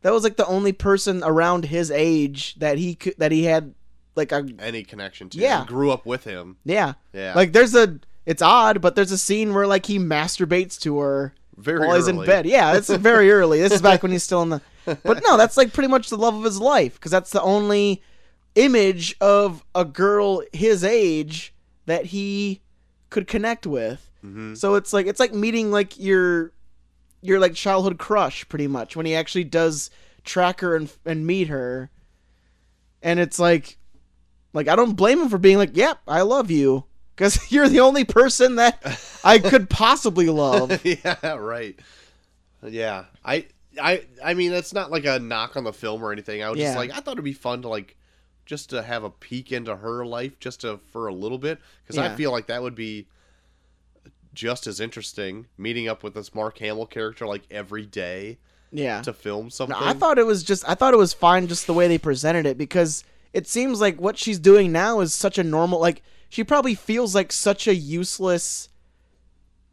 [0.00, 3.74] that was like the only person around his age that he could that he had
[4.16, 5.60] like a any connection to Yeah.
[5.60, 5.66] him.
[5.66, 6.56] grew up with him.
[6.64, 7.32] yeah Yeah.
[7.34, 11.34] like there's a it's odd but there's a scene where like he masturbates to her
[11.56, 14.42] very while he's in bed yeah it's very early this is back when he's still
[14.42, 14.60] in the
[15.04, 18.02] but no that's like pretty much the love of his life because that's the only
[18.54, 21.54] image of a girl his age
[21.86, 22.60] that he
[23.10, 24.56] could connect with Mhm.
[24.56, 26.52] so it's like it's like meeting like your
[27.20, 29.90] your like childhood crush pretty much when he actually does
[30.24, 31.90] track her and and meet her.
[33.02, 33.76] And it's like
[34.54, 36.84] like I don't blame him for being like, "Yep, I love you."
[37.16, 38.80] Cuz you're the only person that
[39.24, 40.84] I could possibly love.
[40.86, 41.78] yeah, right.
[42.66, 43.46] Yeah, I,
[43.80, 46.42] I, I mean, that's not like a knock on the film or anything.
[46.42, 47.96] I was just like, I thought it'd be fun to like,
[48.46, 51.98] just to have a peek into her life, just to for a little bit, because
[51.98, 53.06] I feel like that would be
[54.32, 55.46] just as interesting.
[55.58, 58.38] Meeting up with this Mark Hamill character like every day,
[58.72, 59.02] Yeah.
[59.02, 59.78] to film something.
[59.78, 61.98] No, I thought it was just I thought it was fine just the way they
[61.98, 66.02] presented it because it seems like what she's doing now is such a normal like
[66.30, 68.68] she probably feels like such a useless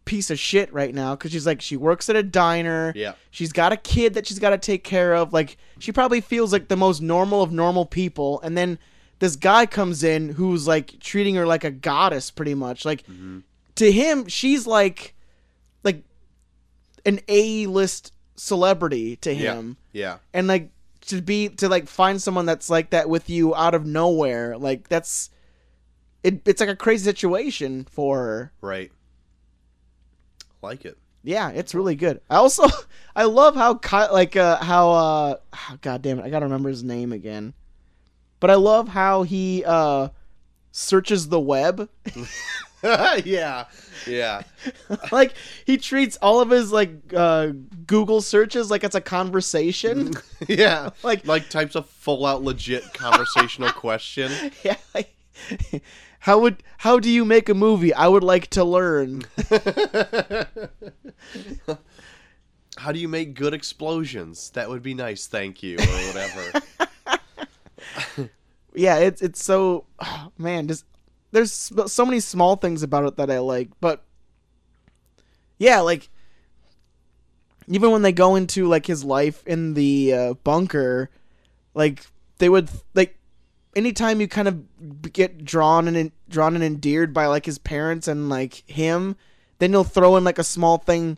[0.03, 2.91] piece of shit right now cuz she's like she works at a diner.
[2.95, 3.13] Yeah.
[3.29, 5.31] She's got a kid that she's got to take care of.
[5.31, 8.79] Like she probably feels like the most normal of normal people and then
[9.19, 12.83] this guy comes in who's like treating her like a goddess pretty much.
[12.83, 13.39] Like mm-hmm.
[13.75, 15.13] to him she's like
[15.83, 16.03] like
[17.05, 20.71] an A-list celebrity to him yeah, him yeah, and like
[21.11, 24.57] to be to like find someone that's like that with you out of nowhere.
[24.57, 25.29] Like that's
[26.23, 28.51] it, it's like a crazy situation for her.
[28.61, 28.91] Right.
[30.61, 30.97] Like it.
[31.23, 32.21] yeah it's really good.
[32.29, 32.63] I also
[33.15, 33.79] i love how
[34.11, 35.35] like uh how uh
[35.81, 37.53] god damn it i gotta remember his name again.
[38.39, 40.09] But i love how he uh
[40.71, 41.89] searches the web
[43.25, 43.65] yeah,
[44.07, 44.41] yeah,
[45.11, 45.33] like
[45.65, 47.49] he treats all of his like uh
[47.85, 50.13] google searches like it's a conversation
[50.47, 50.89] yeah.
[51.03, 54.31] like Like types of full out legit conversational question.
[54.63, 54.77] Yeah.
[54.95, 55.13] like,
[56.19, 57.93] how would how do you make a movie?
[57.93, 59.23] I would like to learn.
[62.77, 64.49] How do you make good explosions?
[64.51, 66.51] That would be nice, thank you, or whatever.
[68.73, 70.85] yeah, it's it's so oh, man, just
[71.31, 74.03] there's so many small things about it that I like, but
[75.57, 76.09] yeah, like
[77.67, 81.09] even when they go into like his life in the uh, bunker,
[81.73, 82.05] like
[82.39, 83.17] they would like
[83.75, 88.29] anytime you kind of get drawn and drawn and endeared by like his parents and
[88.29, 89.15] like him,
[89.59, 91.17] then you'll throw in like a small thing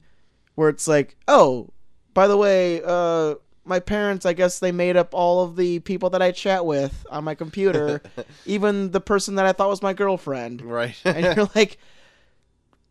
[0.55, 1.69] where it's like, oh,
[2.13, 6.09] by the way, uh, my parents, I guess they made up all of the people
[6.11, 8.01] that I chat with on my computer,
[8.45, 10.61] even the person that I thought was my girlfriend.
[10.61, 10.95] right.
[11.05, 11.77] And you're like,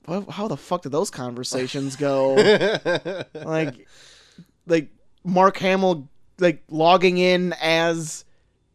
[0.06, 2.34] well, how the fuck did those conversations go?
[3.34, 3.86] like,
[4.66, 4.88] like
[5.24, 6.08] Mark Hamill,
[6.38, 8.24] like logging in as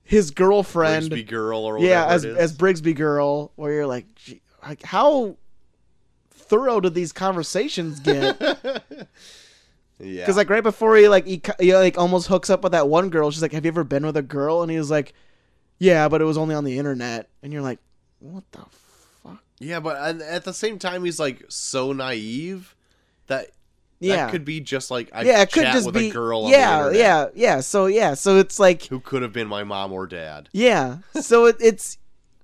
[0.03, 1.07] his girlfriend.
[1.07, 2.37] Frisbee girl or whatever yeah, as it is.
[2.37, 4.05] as Brigsby girl, where you're like,
[4.63, 5.35] like how
[6.31, 8.39] thorough did these conversations get?
[9.99, 10.21] Yeah.
[10.21, 13.09] Because like right before he like he, he like almost hooks up with that one
[13.09, 15.13] girl, she's like, "Have you ever been with a girl?" And he was like,
[15.79, 17.79] "Yeah, but it was only on the internet." And you're like,
[18.19, 18.65] "What the
[19.23, 22.75] fuck?" Yeah, but and at the same time, he's like so naive
[23.27, 23.47] that
[23.99, 26.49] Yeah, that could be just like I yeah, it could just with be a girl.
[26.49, 27.59] Yeah, yeah, yeah.
[27.61, 30.49] So yeah, so it's like who could have been my mom or dad.
[30.51, 31.97] yeah, so it, it's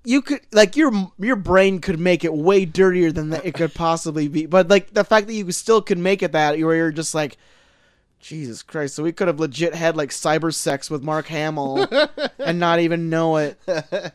[0.03, 3.73] you could like your your brain could make it way dirtier than that it could
[3.73, 6.91] possibly be, but like the fact that you still could make it that where you're
[6.91, 7.37] just like.
[8.19, 8.95] Jesus Christ!
[8.95, 11.85] So we could have legit had like cyber sex with Mark Hamill
[12.39, 13.59] and not even know it.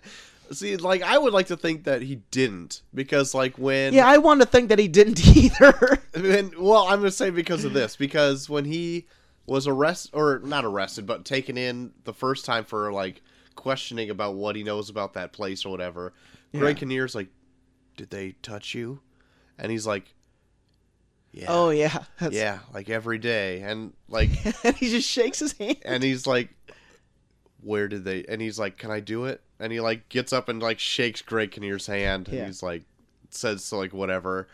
[0.50, 4.18] See, like I would like to think that he didn't because like when Yeah, I
[4.18, 5.98] want to think that he didn't either.
[6.14, 9.06] And, well, I'm gonna say because of this, because when he
[9.46, 13.22] was arrested or not arrested, but taken in the first time for like
[13.58, 16.12] questioning about what he knows about that place or whatever,
[16.54, 16.80] Greg Yeah.
[16.80, 17.28] Kinnear's like,
[17.96, 19.00] "Did they touch you?"
[19.58, 20.14] And he's like,
[21.32, 24.30] "Yeah, oh yeah, That's- yeah, like every day." And like,
[24.64, 25.78] and he just shakes his hand.
[25.84, 26.50] and he's like,
[27.60, 30.48] "Where did they?" And he's like, "Can I do it?" And he like gets up
[30.48, 32.46] and like shakes Greg Kinnear's hand, and Yeah.
[32.46, 32.84] he's like,
[33.30, 34.46] says so, like whatever,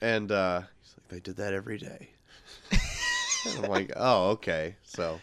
[0.00, 2.10] and uh he's like, "They did that every day."
[2.72, 5.20] and I'm like, "Oh, okay." So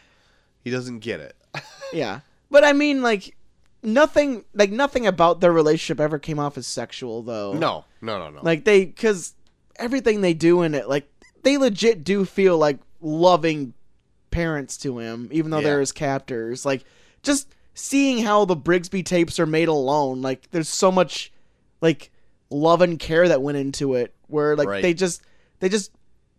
[0.63, 1.35] he doesn't get it.
[1.91, 2.19] Yeah,
[2.51, 3.35] but I mean, like
[3.81, 7.53] nothing, like nothing about their relationship ever came off as sexual, though.
[7.53, 8.41] No, no, no, no.
[8.43, 9.33] like they, because
[9.77, 11.09] everything they do in it, like
[11.43, 13.73] they legit do feel like loving
[14.29, 15.63] parents to him, even though Yeah.
[15.63, 16.65] they're his captors.
[16.65, 16.83] Like
[17.23, 21.31] just seeing how the Brigsby tapes are made alone, like there's so much
[21.81, 22.11] like
[22.49, 24.81] love and care that went into it, where like Right.
[24.81, 25.21] they just
[25.59, 25.91] they just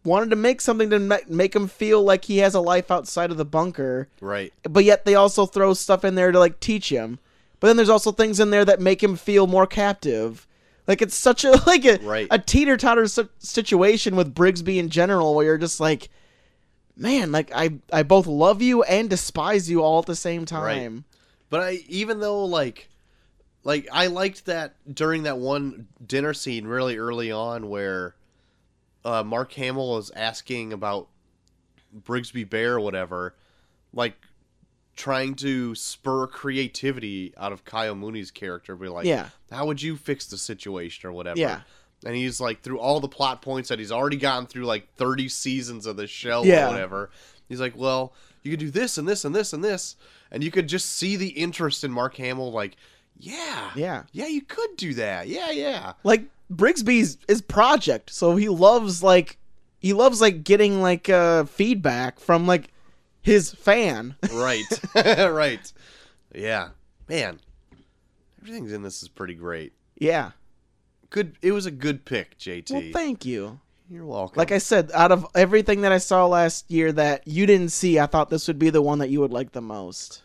[0.05, 3.31] wanted to make something to ma- make him feel like he has a life outside
[3.31, 4.53] of the bunker right.
[4.65, 7.19] but yet they also throw stuff in there to like teach him.
[7.61, 10.49] But then there's also things in there that make him feel more captive.
[10.89, 12.26] Like it's such a like a Right.
[12.31, 16.09] a teeter totter si- situation with Brigsby in general, where you're just like,
[16.97, 21.05] man, like I I both love you and despise you all at the same time.
[21.51, 22.89] But I even though like
[23.62, 28.16] like I liked that during that one dinner scene really early on where
[29.05, 31.09] uh, Mark Hamill is asking about
[32.05, 33.34] Brigsby Bear or whatever,
[33.92, 34.14] like
[34.96, 39.28] trying to spur creativity out of Kyle Mooney's character, be like, Yeah.
[39.50, 41.38] how would you fix the situation or whatever?
[41.38, 41.61] Yeah.
[42.05, 45.28] And he's like through all the plot points that he's already gotten through like 30
[45.28, 46.66] seasons of the show Yeah.
[46.66, 47.11] or whatever.
[47.48, 49.96] He's like, well, you could do this and this and this and this.
[50.30, 52.76] And you could just see the interest in Mark Hamill, like,
[53.18, 53.70] yeah.
[53.76, 54.03] Yeah.
[54.12, 55.28] Yeah, you could do that.
[55.28, 55.92] Yeah, yeah.
[56.03, 56.24] Like
[56.57, 59.38] Brigsby's his project, so he loves like
[59.78, 62.68] he loves like getting like uh feedback from like
[63.22, 64.16] his fan.
[64.32, 65.72] right, right.
[66.34, 66.68] Yeah,
[67.09, 67.40] man.
[68.40, 69.72] Everything's in this is pretty great.
[69.96, 70.32] yeah.
[71.11, 71.36] Good.
[71.42, 72.70] It was a good pick, JT.
[72.70, 73.61] Well, thank you.
[73.90, 74.38] You're welcome.
[74.38, 77.98] Like I said, out of everything that I saw last year that you didn't see,
[78.00, 80.22] I thought this would be the one that you would like the most.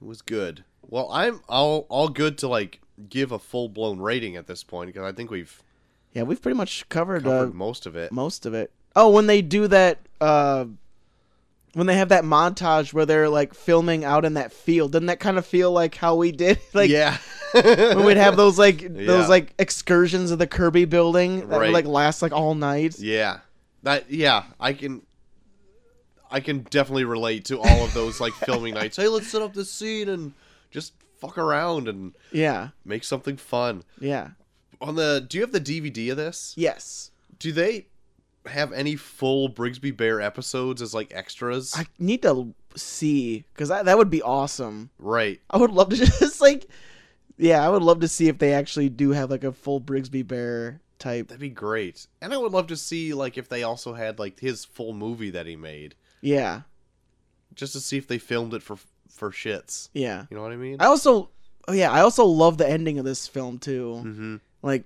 [0.00, 0.64] It was good.
[0.88, 4.88] Well, I'm all all good to like give a full blown rating at this point
[4.88, 5.62] because I think we've
[6.12, 8.12] Yeah, we've pretty much covered, covered uh, most of it.
[8.12, 8.70] most of it.
[8.94, 10.66] Oh, when they do that, uh,
[11.74, 15.20] when they have that montage where they're like filming out in that field, doesn't that
[15.20, 16.58] kind of feel like how we did?
[16.74, 17.16] like yeah,
[17.54, 18.88] when we'd have those like Yeah.
[19.06, 21.66] those like excursions of the Kirby building that Right.
[21.68, 22.98] would like last like all night.
[22.98, 23.38] yeah,
[23.82, 24.44] that yeah.
[24.60, 25.00] I can
[26.30, 28.96] I can definitely relate to all of those like filming nights.
[28.96, 30.32] Hey, let's set up this scene and
[31.22, 33.82] fuck around and Yeah, make something fun.
[34.00, 34.30] yeah,
[34.80, 36.54] On the, do you have the DVD of this?
[36.56, 37.10] yes.
[37.38, 37.86] Do they
[38.46, 41.72] have any full Brigsby Bear episodes as like extras?
[41.76, 44.90] I need to see because that that would be awesome.
[44.98, 45.40] right.
[45.50, 46.66] I would love to just like,
[47.38, 50.26] yeah, I would love to see if they actually do have like a full Brigsby
[50.26, 51.28] Bear type.
[51.28, 52.06] That'd be great.
[52.20, 55.30] And I would love to see like if they also had like his full movie
[55.30, 56.62] that he made, Yeah,
[57.56, 58.76] just to see if they filmed it for
[59.14, 59.88] for shits.
[59.92, 60.26] yeah.
[60.30, 60.78] You know what I mean?
[60.80, 61.30] I also,
[61.68, 64.02] oh yeah, I also love the ending of this film too.
[64.04, 64.36] mm-hmm.
[64.62, 64.84] Like,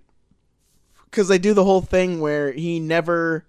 [1.05, 3.47] because they do the whole thing where he never,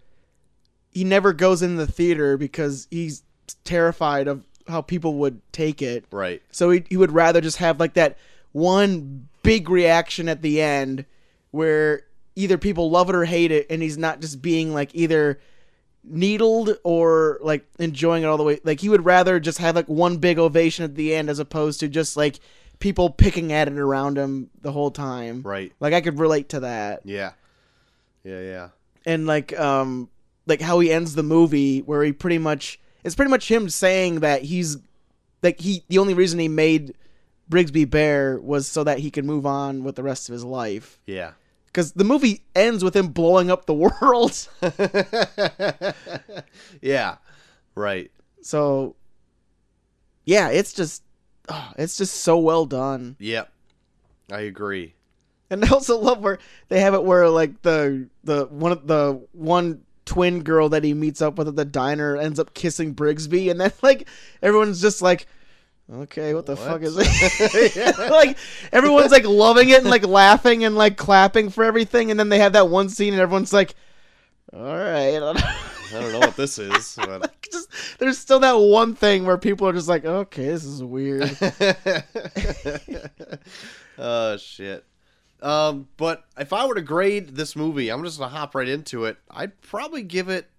[0.91, 3.23] he never goes in the theater because he's
[3.63, 6.05] terrified of how people would take it.
[6.11, 6.41] Right.
[6.51, 8.17] So he, he would rather just have like that
[8.51, 11.05] one big reaction at the end
[11.51, 12.03] where
[12.35, 15.39] either people love it or hate it and he's not just being like either
[16.09, 19.87] needled or like enjoying it all the way like he would rather just have like
[19.87, 22.39] one big ovation at the end as opposed to just like
[22.79, 25.71] people picking at it around him the whole time Right.
[25.79, 27.31] like i could relate to that Yeah.
[28.23, 28.41] Yeah.
[28.41, 28.69] Yeah.
[29.05, 30.09] and like um
[30.45, 34.21] like how he ends the movie where he pretty much it's pretty much him saying
[34.21, 34.77] that he's
[35.43, 36.93] like he the only reason he made
[37.49, 40.99] Brigsby Bear was so that he could move on with the rest of his life
[41.05, 41.31] Yeah.
[41.77, 44.47] Because the movie ends with him blowing up the world
[46.81, 47.17] yeah.
[47.75, 48.09] Right.
[48.41, 48.95] so
[50.25, 51.03] yeah it's just
[51.49, 53.51] oh, it's just so well done Yep.
[54.31, 54.95] I agree.
[55.49, 59.21] And I also love where they have it where like the the one of the
[59.31, 63.49] one twin girl that he meets up with at the diner ends up kissing Brigsby,
[63.51, 64.07] and then like
[64.41, 65.27] everyone's just like,
[65.91, 66.67] okay, what the What?
[66.67, 67.97] fuck is it?
[68.11, 68.37] like
[68.71, 72.39] everyone's like loving it and like laughing and like clapping for everything, and then they
[72.39, 73.75] have that one scene and everyone's like,
[74.53, 75.15] all right.
[75.89, 79.67] I don't know what this is, but just there's still that one thing where people
[79.69, 81.31] are just like, okay, this is weird.
[83.97, 84.85] oh shit.
[85.41, 89.05] Um, but if I were to grade this movie, I'm just gonna hop right into
[89.05, 89.17] it.
[89.29, 90.49] I'd probably give it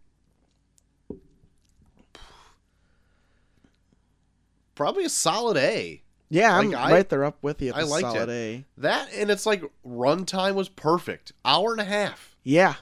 [4.79, 6.01] probably a solid A.
[6.31, 7.73] Yeah, I'm I- right there up with you.
[7.75, 8.33] I liked solid it.
[8.33, 8.65] A.
[8.79, 12.37] That and it's like runtime was perfect, hour and a half.
[12.45, 12.75] Yeah,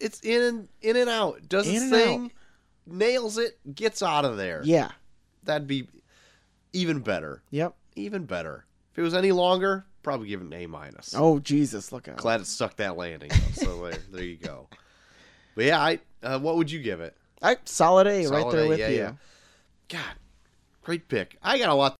[0.00, 1.48] It's in and in and out.
[1.48, 2.32] Does In its and thing,
[2.86, 4.62] nails it, gets out of there.
[4.64, 4.90] yeah,
[5.44, 5.86] That'd be
[6.72, 7.42] even better.
[7.50, 7.74] yep.
[7.94, 8.64] Even better.
[8.92, 11.14] If it was any longer, probably give it an A minus.
[11.16, 12.16] Oh Jesus, look out!
[12.16, 13.28] Glad it stuck that landing.
[13.30, 14.68] Though, so there, there you go.
[15.54, 17.14] But yeah, I uh, what would you give it?
[17.42, 18.96] I solid A right there A, with yeah, you.
[18.96, 19.12] yeah.
[19.88, 20.14] God,
[20.82, 21.38] great pick.
[21.42, 21.96] I got a lot.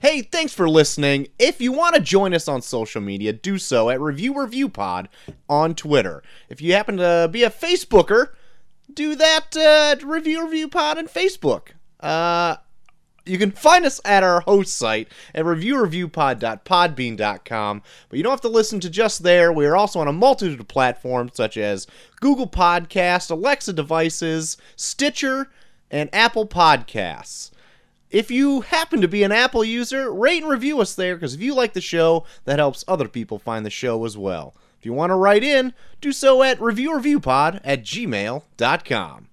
[0.00, 1.28] Hey, thanks for listening.
[1.38, 5.08] If you want to join us on social media, do so at Review Review Pod
[5.48, 6.24] on Twitter.
[6.48, 8.30] If you happen to be a Facebooker,
[8.92, 11.68] do that uh, Review Review Pod on Facebook.
[12.00, 12.56] Uh,
[13.24, 18.48] you can find us at our host site at reviewreviewpod.podbean.com, but you don't have to
[18.48, 19.52] listen to just there.
[19.52, 21.86] We are also on a multitude of platforms such as
[22.20, 25.48] Google Podcast, Alexa devices, Stitcher,
[25.92, 27.51] and Apple Podcasts.
[28.12, 31.40] If you happen to be an Apple user, rate and review us there because if
[31.40, 34.54] you like the show, that helps other people find the show as well.
[34.78, 39.28] If you want to write in, do so at reviewreviewpod at gmail.com.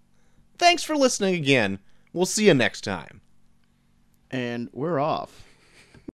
[0.58, 1.80] Thanks for listening again.
[2.14, 3.20] We'll see you next time.
[4.32, 5.49] And we're off.